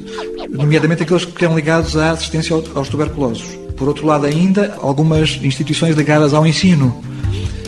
[0.51, 3.43] nomeadamente aqueles que eram ligados à assistência aos tuberculosos.
[3.75, 6.95] Por outro lado, ainda, algumas instituições ligadas ao ensino.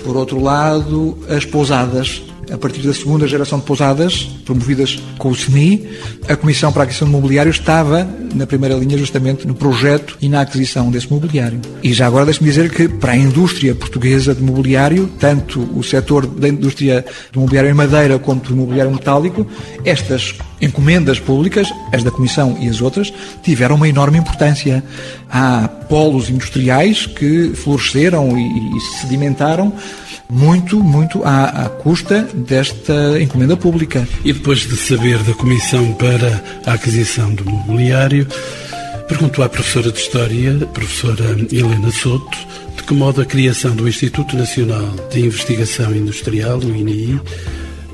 [0.04, 5.36] Por outro lado, as pousadas, a partir da segunda geração de pousadas, promovidas com o
[5.36, 5.88] SEMI,
[6.28, 10.28] a Comissão para a Aquisição de Mobiliário estava na primeira linha justamente no projeto e
[10.28, 11.60] na aquisição desse mobiliário.
[11.82, 16.26] E já agora deixe-me dizer que para a indústria portuguesa de mobiliário, tanto o setor
[16.26, 19.46] da indústria do mobiliário em madeira como do mobiliário metálico,
[19.86, 24.84] estas encomendas públicas, as da Comissão e as outras, tiveram uma enorme importância.
[25.30, 29.74] Há polos industriais que floresceram e, e sedimentaram
[30.34, 34.08] muito, muito à, à, custa desta encomenda pública.
[34.26, 38.28] E depois de saber da Comissão para a Aquisição do Mobiliário,
[39.08, 42.38] perguntou à professora de História, professora Helena Soto,
[42.76, 47.22] de que modo a criação do Instituto Nacional de Investigação Industrial, o INI,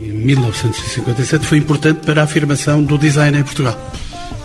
[0.01, 3.77] em 1957, foi importante para a afirmação do design em Portugal.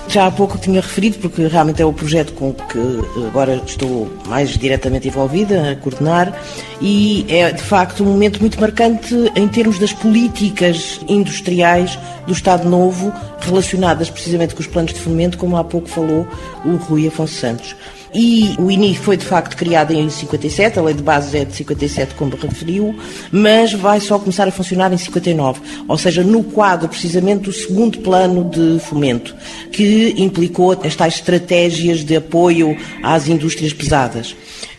[0.09, 2.79] Já há pouco tinha referido, porque realmente é o projeto com que
[3.27, 6.33] agora estou mais diretamente envolvida, a coordenar,
[6.81, 12.69] e é de facto um momento muito marcante em termos das políticas industriais do Estado
[12.69, 16.29] Novo, relacionadas precisamente com os planos de fomento, como há pouco falou
[16.65, 17.75] o Rui Afonso Santos.
[18.15, 21.53] E o INI foi de facto criado em 57, a lei de bases é de
[21.53, 22.95] 57, como referiu,
[23.33, 27.99] mas vai só começar a funcionar em 59, ou seja, no quadro precisamente do segundo
[27.99, 29.35] plano de fomento,
[29.73, 34.37] que implicou as tais estratégias de apoio às indústrias pesadas.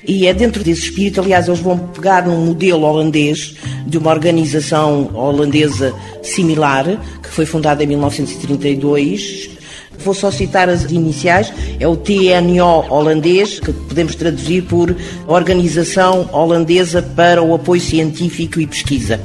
[0.07, 5.09] E é dentro desse espírito, aliás, eles vão pegar num modelo holandês, de uma organização
[5.13, 5.93] holandesa
[6.23, 6.85] similar,
[7.21, 9.54] que foi fundada em 1932,
[10.05, 17.01] Vou só citar as iniciais, é o TNO holandês, que podemos traduzir por Organização Holandesa
[17.01, 19.19] para o Apoio Científico e Pesquisa.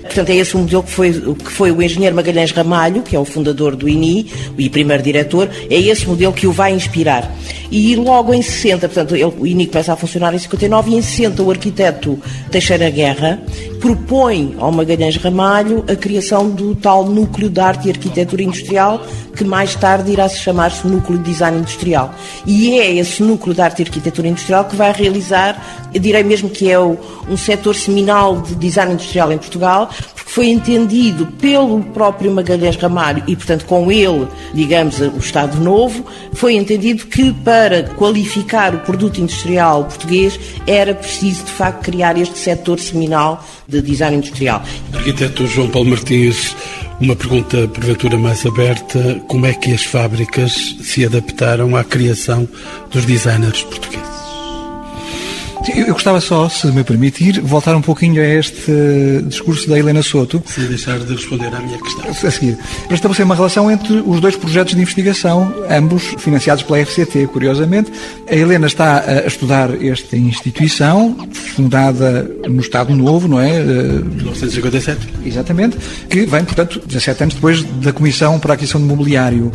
[0.00, 3.18] Portanto, é esse o modelo que foi, que foi o engenheiro Magalhães Ramalho, que é
[3.18, 7.30] o fundador do INI e primeiro diretor, é esse modelo que o vai inspirar.
[7.70, 11.02] E logo em 60, portanto, ele, o INI começa a funcionar em 59 e em
[11.02, 12.18] 60 o arquiteto
[12.50, 13.38] Teixeira Guerra
[13.82, 19.42] propõe ao Magalhães Ramalho a criação do tal Núcleo de Arte e Arquitetura Industrial, que
[19.42, 22.14] mais tarde irá se chamar-se Núcleo de Design Industrial.
[22.46, 26.70] E é esse Núcleo de Arte e Arquitetura Industrial que vai realizar, direi mesmo que
[26.70, 26.96] é o,
[27.28, 33.24] um setor seminal de design industrial em Portugal, porque foi entendido pelo próprio Magalhães Ramalho
[33.26, 39.20] e, portanto, com ele, digamos, o Estado Novo, foi entendido que para qualificar o produto
[39.20, 44.62] industrial português era preciso, de facto, criar este setor seminal de design industrial.
[44.92, 46.54] Arquiteto João Paulo Martins,
[47.00, 52.48] uma pergunta porventura mais aberta: como é que as fábricas se adaptaram à criação
[52.90, 54.11] dos designers portugueses?
[55.68, 60.42] Eu gostava só, se me permitir, voltar um pouquinho a este discurso da Helena Soto.
[60.46, 62.10] Sem deixar de responder à minha questão.
[62.10, 66.84] A seguir, para estabelecer uma relação entre os dois projetos de investigação, ambos financiados pela
[66.84, 67.92] FCT, curiosamente.
[68.28, 73.62] A Helena está a estudar esta instituição, fundada no Estado Novo, não é?
[73.62, 75.08] 1957.
[75.24, 75.78] Exatamente,
[76.10, 79.52] que vem, portanto, 17 anos depois da Comissão para a Aquisição de Mobiliário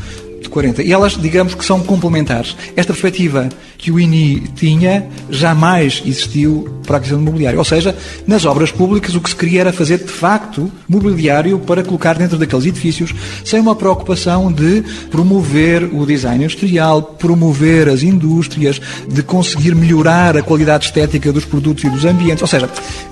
[0.58, 0.82] 40.
[0.82, 2.58] E elas, digamos que são complementares.
[2.76, 7.60] Esta perspectiva que o INI tinha jamais existiu para a aquisição de mobiliário.
[7.60, 11.84] Ou seja, nas obras públicas o que se queria era fazer de facto mobiliário para
[11.84, 13.14] colocar dentro daqueles edifícios
[13.46, 20.42] sem uma preocupação de promover o design industrial, promover as indústrias, de conseguir melhorar a
[20.42, 22.42] qualidade estética dos produtos e dos ambientes.
[22.42, 22.68] Ou seja,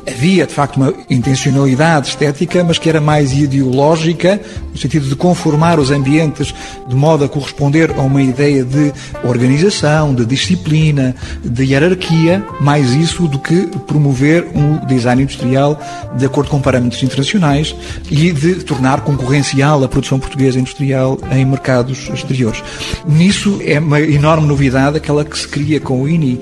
[0.08, 5.79] havia de facto uma intencionalidade estética, mas que era mais ideológica, no sentido de conformar
[5.79, 6.55] os ambientes
[6.88, 8.93] de modo a corresponder a uma ideia de
[9.26, 15.78] organização, de disciplina, de hierarquia, mais isso do que promover um design industrial
[16.17, 17.76] de acordo com parâmetros internacionais
[18.10, 22.63] e de tornar concorrencial a produção portuguesa industrial em mercados exteriores.
[23.06, 26.39] Nisso é uma enorme novidade aquela que se cria com o INI.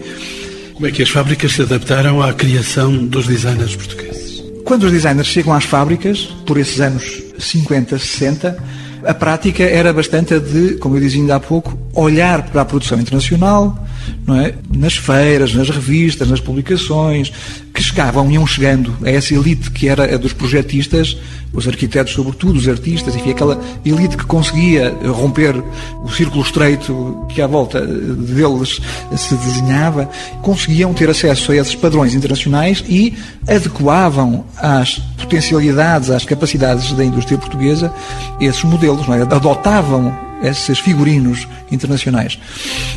[0.75, 4.43] Como é que as fábricas se adaptaram à criação dos designers portugueses?
[4.63, 8.58] Quando os designers chegam às fábricas, por esses anos 50, 60,
[9.05, 12.65] a prática era bastante a de, como eu dizia ainda há pouco, olhar para a
[12.65, 13.77] produção internacional,
[14.25, 14.53] não é?
[14.73, 17.31] nas feiras, nas revistas, nas publicações,
[17.73, 21.17] que chegavam, iam chegando a essa elite que era a dos projetistas,
[21.51, 25.55] os arquitetos sobretudo, os artistas, enfim, aquela elite que conseguia romper
[26.03, 28.79] o círculo estreito que à volta deles
[29.15, 30.09] se desenhava,
[30.41, 33.15] conseguiam ter acesso a esses padrões internacionais e
[33.47, 37.93] adequavam às potencialidades, às capacidades da indústria portuguesa
[38.39, 39.21] esses modelos, não é?
[39.21, 42.38] adotavam esses figurinos internacionais.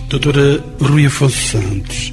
[0.09, 2.12] Doutora Rui Afonso Santos,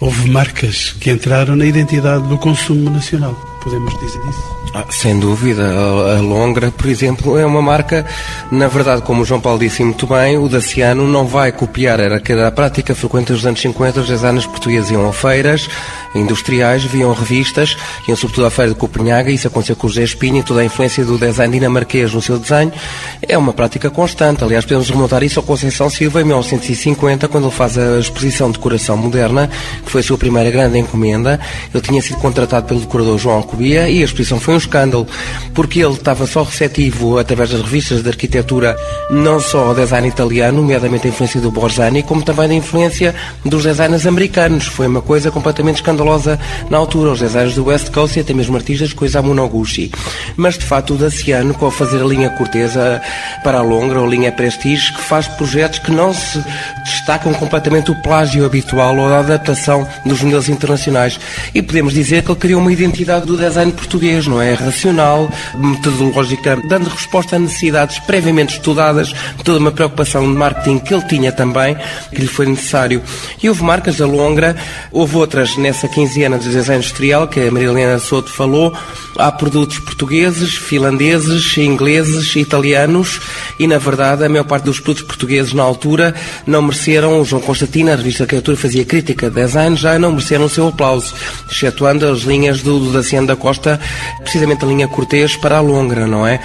[0.00, 3.36] houve marcas que entraram na identidade do consumo nacional.
[3.68, 4.58] Podemos dizer isso?
[4.72, 8.06] Ah, sem dúvida, a Longra, por exemplo, é uma marca,
[8.50, 12.18] na verdade, como o João Paulo disse muito bem, o Daciano não vai copiar, era
[12.18, 15.68] que era a prática frequente dos anos 50, os designers portugueses iam a feiras
[16.14, 17.76] industriais, viam revistas,
[18.06, 21.04] iam sobretudo à feira de Copenhaga, isso aconteceu com o José Espinha, toda a influência
[21.04, 22.72] do design dinamarquês no seu desenho,
[23.20, 27.54] é uma prática constante, aliás, podemos remontar isso ao Conceição Silva em 1950, quando ele
[27.54, 29.50] faz a exposição de decoração moderna,
[29.84, 31.38] que foi a sua primeira grande encomenda,
[31.72, 35.06] ele tinha sido contratado pelo decorador João E a exposição foi um escândalo,
[35.54, 38.76] porque ele estava só receptivo, através das revistas de arquitetura,
[39.10, 43.64] não só ao design italiano, nomeadamente a influência do Borzani, como também da influência dos
[43.64, 44.66] designers americanos.
[44.66, 46.38] Foi uma coisa completamente escandalosa
[46.70, 49.90] na altura, os designers do West Coast e até mesmo artistas com Isamu Noguchi.
[50.36, 53.00] Mas, de facto, o Daciano, a fazer a linha Corteza
[53.42, 56.42] para a Longra, ou a linha Prestige, que faz projetos que não se
[56.84, 61.18] destacam completamente o plágio habitual ou a adaptação dos modelos internacionais.
[61.54, 64.54] E podemos dizer que ele criou uma identidade do design português, não é?
[64.54, 69.12] Racional, metodológica, dando resposta a necessidades previamente estudadas,
[69.44, 71.76] toda uma preocupação de marketing que ele tinha também,
[72.10, 73.02] que lhe foi necessário.
[73.42, 74.56] E houve marcas da Longra,
[74.92, 78.72] houve outras nessa quinzena de design industrial, que a Marilena Soto falou.
[79.16, 83.20] Há produtos portugueses, finlandeses, ingleses, italianos
[83.58, 86.14] e, na verdade, a maior parte dos produtos portugueses na altura
[86.46, 90.12] não mereceram, o João Constantino, a revista da criatura fazia crítica de design, já não
[90.12, 91.14] mereceram o seu aplauso,
[91.50, 93.80] excetuando as linhas do, do Daciano da Costa,
[94.22, 96.40] precisamente a linha Cortês para a Longra, não é?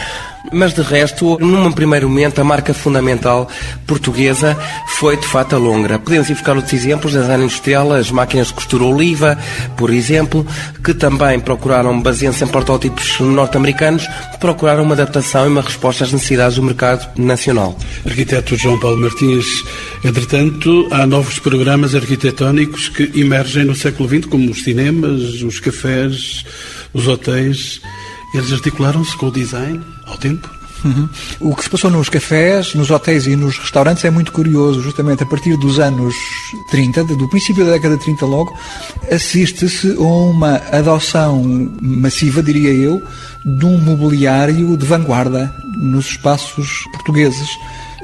[0.52, 3.48] Mas de resto, num primeiro momento, a marca fundamental
[3.88, 5.98] portuguesa foi de fato a Longra.
[5.98, 9.38] Podemos ir buscar outros exemplos, design industrial, as máquinas de costura Oliva,
[9.78, 10.46] por exemplo,
[10.84, 14.08] que também procuraram, baseando-se em protótipos norte-americanos,
[14.39, 17.78] procuraram uma adaptação e uma resposta às necessidades do mercado nacional.
[18.06, 19.46] Arquiteto João Paulo Martins,
[20.04, 26.43] entretanto, há novos programas arquitetónicos que emergem no século XX, como os cinemas, os cafés,
[26.93, 27.82] os hotéis.
[28.34, 30.49] Eles articularam-se com o design ao tempo?
[30.84, 31.08] Uhum.
[31.39, 34.82] O que se passou nos cafés, nos hotéis e nos restaurantes é muito curioso.
[34.82, 36.15] Justamente a partir dos anos
[36.69, 38.53] 30, do princípio da década de 30 logo,
[39.12, 41.41] assiste-se a uma adoção
[41.82, 43.01] massiva, diria eu,
[43.45, 47.49] de um mobiliário de vanguarda nos espaços portugueses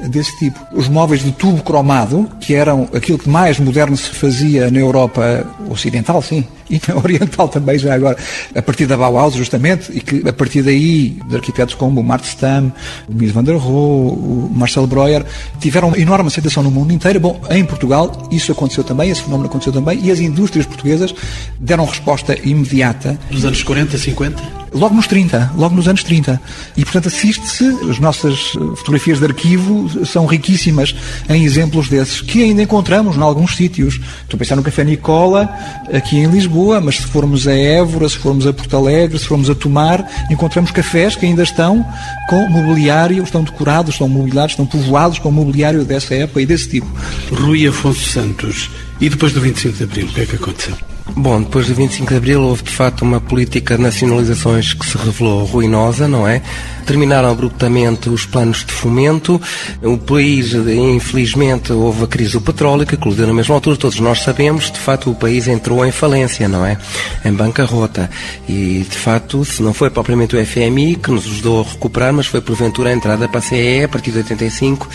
[0.08, 0.58] desse tipo.
[0.72, 5.46] Os móveis de tubo cromado, que eram aquilo que mais moderno se fazia na Europa
[5.68, 8.16] Ocidental, sim, e na Oriental também, já agora,
[8.54, 12.24] a partir da Bauhaus, justamente, e que a partir daí, de arquitetos como o Mart
[12.24, 12.72] Stam,
[13.08, 15.24] o Mies van der Rohe, o Marcel Breuer,
[15.58, 17.20] tiveram enorme aceitação no mundo inteiro.
[17.20, 21.14] Bom, em Portugal, isso aconteceu também, esse fenómeno aconteceu também, e as indústrias portuguesas
[21.58, 23.18] deram resposta imediata.
[23.30, 24.60] Nos anos 40, 50?
[24.72, 26.40] Logo nos 30, logo nos anos 30.
[26.76, 30.94] E, portanto, assiste-se, as nossas fotografias de arquivo são riquíssimas
[31.28, 34.00] em exemplos desses, que ainda encontramos em alguns sítios.
[34.22, 35.48] Estou a pensar no Café Nicola,
[35.92, 39.48] aqui em Lisboa, mas se formos a Évora, se formos a Porto Alegre, se formos
[39.48, 41.84] a Tomar, encontramos cafés que ainda estão
[42.28, 46.86] com mobiliário, estão decorados, estão mobiliados, estão povoados com mobiliário dessa época e desse tipo.
[47.32, 48.70] Rui Afonso Santos.
[49.00, 50.76] E depois do 25 de Abril, o que é que aconteceu?
[51.16, 54.96] Bom, depois do 25 de Abril houve de facto uma política de nacionalizações que se
[54.96, 56.40] revelou ruinosa, não é?
[56.86, 59.40] Terminaram abruptamente os planos de fomento.
[59.82, 63.76] O país, infelizmente, houve a crise do petróleo que colideu na mesma altura.
[63.76, 66.78] Todos nós sabemos, de facto, o país entrou em falência, não é?
[67.24, 68.08] Em bancarrota.
[68.48, 72.26] E, de facto, se não foi propriamente o FMI que nos ajudou a recuperar, mas
[72.26, 74.88] foi porventura a entrada para a CE a partir de 85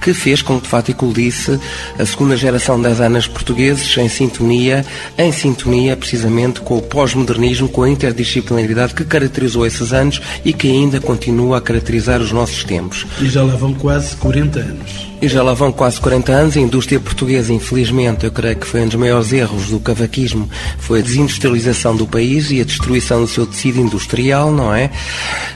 [0.00, 1.58] que fez com que, de facto, ecoludisse
[1.98, 4.84] a segunda geração das anas portugueses em sintonia,
[5.16, 5.57] em sintonia
[5.96, 11.58] precisamente com o pós-modernismo, com a interdisciplinaridade que caracterizou esses anos e que ainda continua
[11.58, 13.06] a caracterizar os nossos tempos.
[13.20, 15.07] E já lá vão quase 40 anos.
[15.20, 16.56] E já lá vão quase 40 anos.
[16.56, 21.00] A indústria portuguesa, infelizmente, eu creio que foi um dos maiores erros do cavaquismo, foi
[21.00, 24.90] a desindustrialização do país e a destruição do seu tecido industrial, não é?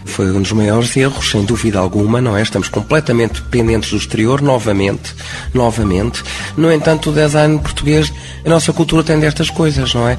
[0.05, 2.43] Foi um dos maiores erros, sem dúvida alguma, não é?
[2.43, 5.15] Estamos completamente dependentes do exterior, novamente,
[5.55, 6.25] novamente.
[6.57, 8.13] No entanto, o design português,
[8.45, 10.19] a nossa cultura tem destas coisas, não é?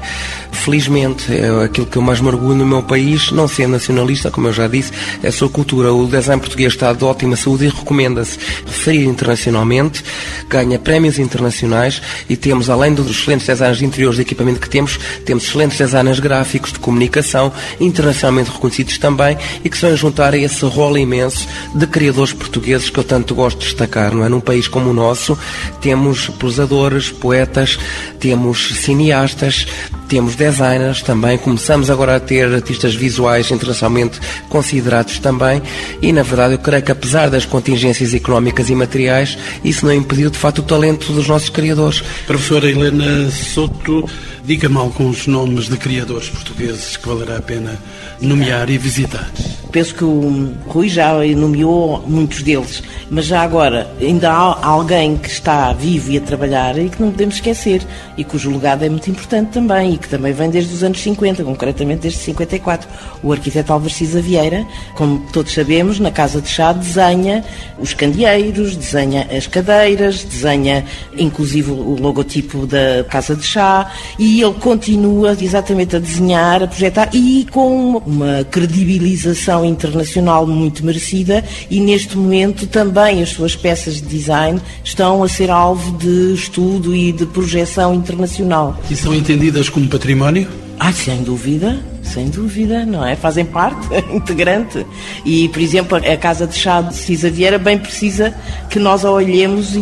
[0.52, 4.54] Felizmente, é aquilo que eu mais mergulho no meu país, não sendo nacionalista, como eu
[4.54, 4.90] já disse,
[5.22, 5.92] é a sua cultura.
[5.92, 10.02] O design português está de ótima saúde e recomenda-se referir internacionalmente internacionalmente,
[10.48, 14.98] ganha prémios internacionais e temos, além dos excelentes designers de interiores de equipamento que temos,
[15.24, 20.38] temos excelentes designers gráficos de comunicação, internacionalmente reconhecidos também e que se vão juntar a
[20.38, 24.28] esse rol imenso de criadores portugueses que eu tanto gosto de destacar, não é?
[24.28, 25.36] Num país como o nosso,
[25.80, 27.78] temos prosadores, poetas,
[28.20, 29.66] temos cineastas,
[30.08, 35.62] temos designers também, começamos agora a ter artistas visuais internacionalmente considerados também
[36.00, 39.23] e, na verdade, eu creio que apesar das contingências económicas e materiais,
[39.62, 42.02] isso não impediu, de facto, o talento dos nossos criadores.
[42.26, 44.08] Professora Helena Soto,
[44.44, 47.78] diga-me alguns nomes de criadores portugueses que valerá a pena
[48.20, 49.30] nomear e visitar.
[49.72, 55.28] Penso que o Rui já nomeou muitos deles, mas já agora ainda há alguém que
[55.28, 57.82] está vivo e a trabalhar e que não podemos esquecer
[58.16, 61.44] e cujo legado é muito importante também e que também vem desde os anos 50,
[61.44, 62.88] concretamente desde 54.
[63.22, 67.44] O arquiteto Álvares Cisa Vieira, como todos sabemos, na Casa de Chá desenha
[67.78, 70.84] os candeeiros, desenha as cadeiras, desenha
[71.16, 77.10] inclusive o logotipo da Casa de Chá e ele continua exatamente a desenhar, a projetar
[77.12, 84.06] e com uma credibilização internacional muito merecida e neste momento também as suas peças de
[84.06, 88.78] design estão a ser alvo de estudo e de projeção internacional.
[88.90, 90.48] E são entendidas como património?
[90.78, 93.16] Ah, sem dúvida, sem dúvida, não é?
[93.16, 94.84] Fazem parte integrante.
[95.24, 98.34] E, por exemplo, a Casa de Chá de Cisa Vieira bem precisa
[98.68, 99.78] que nós a olhemos e,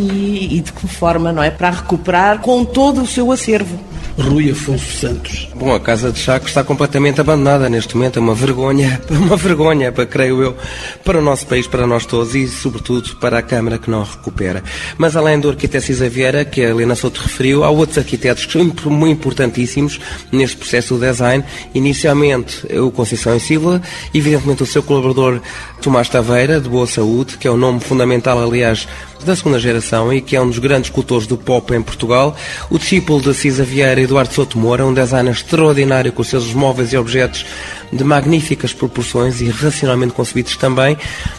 [0.51, 1.49] e de que forma, não é?
[1.49, 3.79] Para recuperar com todo o seu acervo.
[4.17, 5.47] Rui Afonso Santos.
[5.55, 9.91] Bom, a Casa de Chaco está completamente abandonada neste momento, é uma vergonha, uma vergonha,
[9.91, 10.57] para, creio eu,
[11.03, 14.63] para o nosso país, para nós todos e, sobretudo, para a Câmara que não recupera.
[14.97, 18.89] Mas além do arquiteto Cisa Vieira, que a Helena Souto referiu, há outros arquitetos muito
[19.07, 19.99] importantíssimos
[20.31, 21.43] neste processo do design.
[21.73, 23.81] Inicialmente, o Conceição e Silva,
[24.13, 25.41] evidentemente o seu colaborador
[25.81, 28.87] Tomás Taveira, de Boa Saúde, que é o nome fundamental, aliás,
[29.25, 32.35] da segunda geração e que é um dos grandes cultores do pop em Portugal,
[32.69, 36.93] o discípulo de Cisa Vieira, Eduardo Souto Moura, um designer extraordinário com os seus móveis
[36.93, 37.45] e objetos
[37.91, 40.97] de magníficas proporções e racionalmente concebidos também,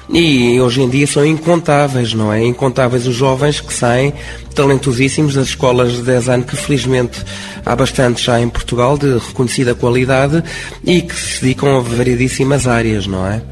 [0.09, 2.45] e hoje em dia são incontáveis, não é?
[2.45, 4.12] Incontáveis os jovens que saem
[4.55, 7.22] talentosíssimos das escolas de design que felizmente
[7.66, 10.43] há bastante já em Portugal de reconhecida qualidade
[10.85, 13.43] e que se dedicam a variedíssimas áreas, não é?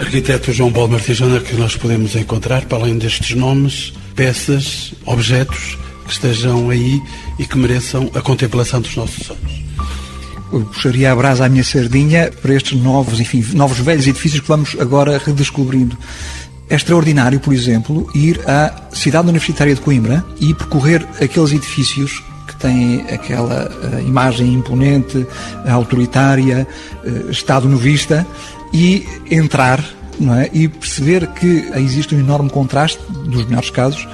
[0.00, 5.78] Arquiteto João Paulo Martins Júnior, que nós podemos encontrar, para além destes nomes, peças, objetos
[6.06, 7.00] que estejam aí
[7.38, 9.62] e que mereçam a contemplação dos nossos olhos.
[10.50, 14.48] Eu puxaria a brasa à minha sardinha para estes novos, enfim, novos velhos edifícios que
[14.48, 15.96] vamos agora redescobrindo.
[16.70, 22.56] É extraordinário, por exemplo, ir à cidade universitária de Coimbra e percorrer aqueles edifícios que
[22.56, 25.26] têm aquela uh, imagem imponente,
[25.68, 26.66] autoritária,
[27.04, 28.26] uh, Estado novista,
[28.72, 29.84] e entrar
[30.38, 30.50] é?
[30.52, 34.06] e perceber que existe um enorme contraste, nos melhores casos,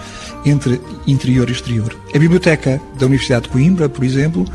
[0.45, 1.97] entre interior e exterior.
[2.15, 4.47] A biblioteca da Universidade de Coimbra, por exemplo,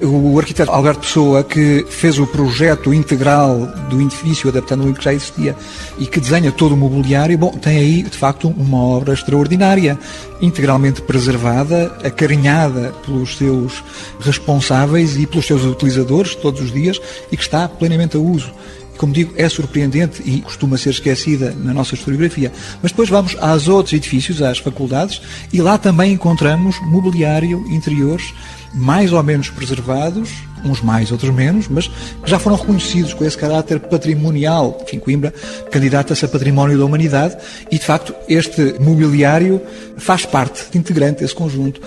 [0.00, 5.12] o arquiteto Alberto Pessoa, que fez o projeto integral do edifício, adaptando o que já
[5.12, 5.56] existia,
[5.98, 9.98] e que desenha todo o mobiliário, bom, tem aí, de facto, uma obra extraordinária,
[10.40, 13.82] integralmente preservada, acarinhada pelos seus
[14.20, 18.52] responsáveis e pelos seus utilizadores todos os dias, e que está plenamente a uso
[18.98, 22.52] como digo, é surpreendente e costuma ser esquecida na nossa historiografia.
[22.82, 25.22] Mas depois vamos aos outros edifícios, às faculdades,
[25.52, 28.34] e lá também encontramos mobiliário interiores
[28.74, 30.30] mais ou menos preservados,
[30.64, 31.90] uns mais, outros menos, mas
[32.24, 34.78] já foram reconhecidos com esse caráter patrimonial.
[34.82, 35.32] Enfim, Coimbra
[35.70, 37.36] candidata-se a património da humanidade
[37.70, 39.60] e, de facto, este mobiliário
[39.96, 41.80] faz parte integrante desse conjunto.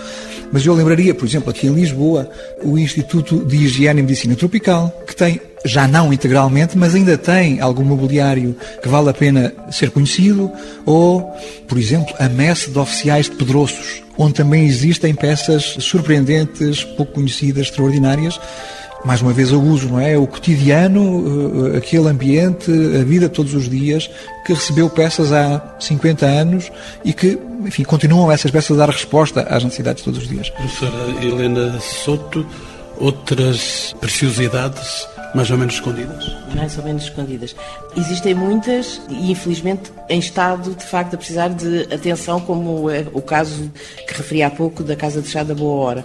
[0.52, 2.30] Mas eu lembraria, por exemplo, aqui em Lisboa,
[2.62, 7.60] o Instituto de Higiene e Medicina Tropical, que tem já não integralmente, mas ainda tem
[7.60, 10.50] algum mobiliário que vale a pena ser conhecido,
[10.84, 11.32] ou,
[11.68, 17.66] por exemplo, a messe de oficiais de Pedroços, onde também existem peças surpreendentes, pouco conhecidas,
[17.66, 18.38] extraordinárias.
[19.04, 20.16] Mais uma vez, o uso, não é?
[20.16, 24.08] O cotidiano, eh, aquele ambiente, a vida todos os dias,
[24.46, 26.70] que recebeu peças há 50 anos
[27.04, 30.50] e que, enfim, continuam essas peças a dar resposta às necessidades todos os dias.
[30.50, 32.46] Professora Helena Soto,
[32.96, 36.36] outras preciosidades mais ou menos escondidas?
[36.54, 37.56] Mais ou menos escondidas.
[37.96, 43.22] Existem muitas e, infelizmente, em estado, de facto, a precisar de atenção, como é o
[43.22, 43.70] caso
[44.06, 46.04] que referi há pouco da Casa de Chá da Boa Hora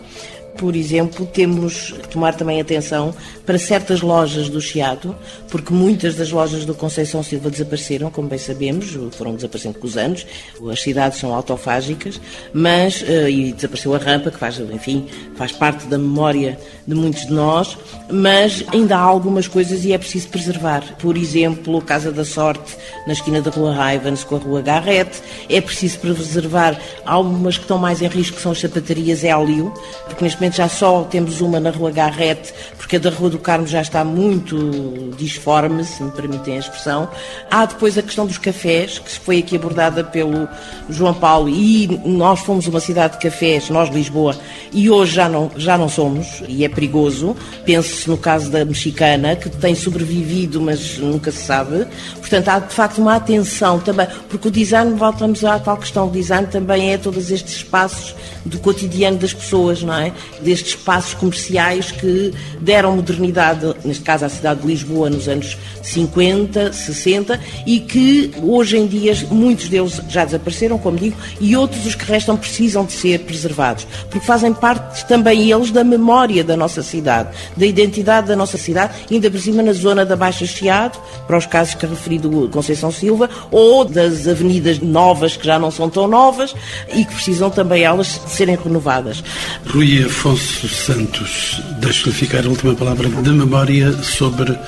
[0.57, 3.13] por exemplo, temos que tomar também atenção
[3.45, 5.15] para certas lojas do Chiado,
[5.49, 9.95] porque muitas das lojas do Conceição Silva desapareceram, como bem sabemos, foram desaparecendo com os
[9.95, 10.25] anos.
[10.69, 12.19] As cidades são autofágicas,
[12.53, 17.25] mas eh, e desapareceu a rampa, que faz, enfim, faz parte da memória de muitos
[17.25, 17.77] de nós,
[18.09, 20.83] mas ainda há algumas coisas e é preciso preservar.
[20.99, 25.59] Por exemplo, Casa da Sorte, na esquina da Rua Raivans com a Rua Garrete, é
[25.59, 29.73] preciso preservar algumas que estão mais em risco, que são as sapatarias Hélio,
[30.05, 33.39] porque neste momento já só temos uma na Rua Garrete, porque a da Rua do
[33.39, 37.09] Carmo já está muito disforme, se me permitem a expressão.
[37.51, 40.47] Há depois a questão dos cafés, que foi aqui abordada pelo
[40.89, 44.37] João Paulo, e nós fomos uma cidade de cafés, nós Lisboa,
[44.71, 47.35] e hoje já não, já não somos, e é perigoso.
[47.65, 51.87] Pense-se no caso da mexicana, que tem sobrevivido, mas nunca se sabe.
[52.19, 56.11] Portanto, há de facto uma atenção também, porque o design, voltamos à tal questão, o
[56.11, 60.11] design também é todos estes espaços do cotidiano das pessoas, não é?
[60.41, 66.73] Destes espaços comerciais que deram modernidade, neste caso à cidade de Lisboa, nos anos 50,
[66.73, 71.95] 60, e que hoje em dia muitos deles já desapareceram, como digo, e outros, os
[71.95, 76.83] que restam, precisam de ser preservados, porque fazem parte também eles da memória da nossa
[76.83, 81.37] cidade, da identidade da nossa cidade, ainda por cima na zona da Baixa Chiado, para
[81.37, 85.89] os casos que referi do Conceição Silva, ou das avenidas novas que já não são
[85.89, 86.53] tão novas
[86.93, 89.23] e que precisam também elas serem renovadas.
[89.67, 94.59] Rui Afonso Santos, deixo-lhe ficar a última palavra de memória sobre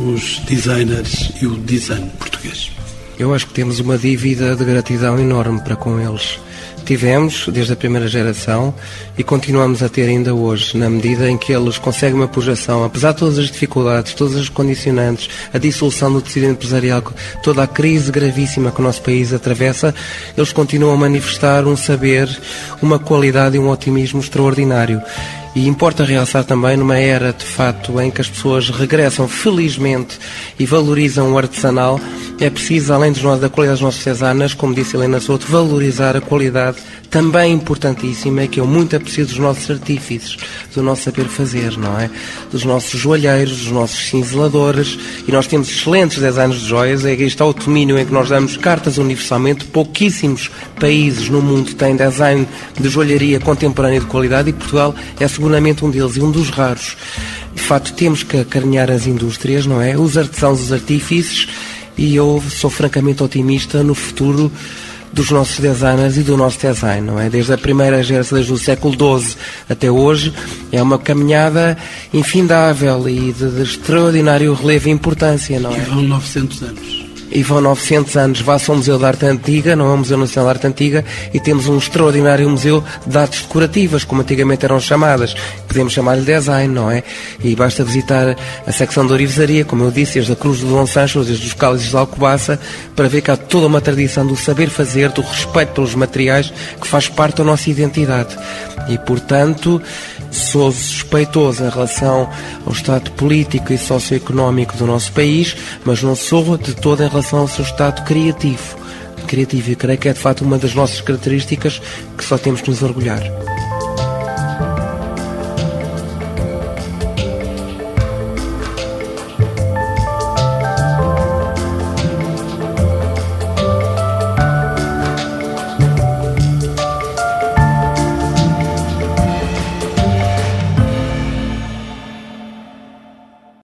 [0.00, 2.70] os designers e o design português.
[3.18, 6.40] Eu acho que temos uma dívida de gratidão enorme para com eles
[6.82, 8.74] tivemos desde a primeira geração
[9.16, 13.12] e continuamos a ter ainda hoje, na medida em que eles conseguem uma projeção, apesar
[13.12, 17.02] de todas as dificuldades, todas as condicionantes, a dissolução do tecido empresarial,
[17.42, 19.94] toda a crise gravíssima que o nosso país atravessa,
[20.36, 22.28] eles continuam a manifestar um saber,
[22.80, 25.02] uma qualidade e um otimismo extraordinário.
[25.54, 30.18] E importa realçar também numa era, de facto, em que as pessoas regressam felizmente
[30.58, 32.00] e valorizam o artesanal,
[32.40, 36.22] é preciso, além dos, da qualidade das nossas artesanas, como disse Helena Souto, valorizar a
[36.22, 36.78] qualidade
[37.12, 40.38] também importantíssima, que é muito aprecio dos nossos artífices,
[40.74, 42.10] do nosso saber fazer, não é?
[42.50, 44.98] Dos nossos joalheiros, dos nossos cinzeladores,
[45.28, 48.30] e nós temos excelentes designers de joias, é que está o domínio em que nós
[48.30, 50.50] damos cartas universalmente, pouquíssimos
[50.80, 52.48] países no mundo têm design
[52.80, 56.96] de joalharia contemporânea de qualidade e Portugal é seguramente um deles e um dos raros.
[57.52, 59.98] De facto, temos que acarinhar as indústrias, não é?
[59.98, 61.48] Os artesãos, os artífices,
[61.98, 64.52] e eu sou francamente otimista no futuro
[65.12, 67.28] dos nossos designers e do nosso design, não é?
[67.28, 69.36] Desde a primeira geração, desde o século XII
[69.68, 70.32] até hoje,
[70.70, 71.76] é uma caminhada
[72.14, 75.78] infindável e de, de extraordinário relevo e importância, não é?
[75.78, 77.01] E vão 900 anos
[77.32, 78.40] e vão 900 anos.
[78.40, 81.40] Vá-se ao Museu de Arte Antiga, não é o Museu Nacional de Arte Antiga, e
[81.40, 85.34] temos um extraordinário museu de artes decorativas, como antigamente eram chamadas.
[85.66, 87.02] Podemos chamar-lhe design, não é?
[87.42, 90.86] E basta visitar a secção de orivesaria, como eu disse, desde a Cruz do Dom
[90.86, 92.58] Sancho, desde os cálices de Alcobaça,
[92.94, 96.86] para ver que há toda uma tradição do saber fazer, do respeito pelos materiais, que
[96.86, 98.36] faz parte da nossa identidade.
[98.88, 99.80] E, portanto,
[100.32, 102.28] sou suspeitoso em relação
[102.66, 105.54] ao estado político e socioeconómico do nosso país,
[105.84, 108.76] mas não sou de todo em relação ao seu estado criativo.
[109.26, 111.80] Criativo, e creio que é de facto uma das nossas características
[112.16, 113.22] que só temos que nos orgulhar.